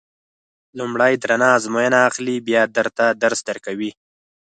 [0.77, 3.91] لومړی درنه ازموینه اخلي بیا درته درس درکوي.